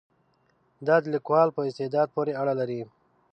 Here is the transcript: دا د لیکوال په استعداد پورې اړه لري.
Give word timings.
دا 0.87 0.95
د 1.03 1.05
لیکوال 1.13 1.47
په 1.55 1.61
استعداد 1.69 2.07
پورې 2.15 2.31
اړه 2.41 2.53
لري. 2.59 2.81